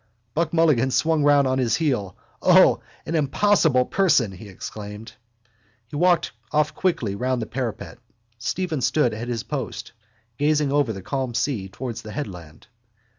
[0.33, 2.17] Buck Mulligan swung round on his heel.
[2.41, 4.31] —O, an impossible person!
[4.31, 5.13] he exclaimed.
[5.89, 7.99] He walked off quickly round the parapet.
[8.39, 9.91] Stephen stood at his post,
[10.39, 12.65] gazing over the calm sea towards the headland.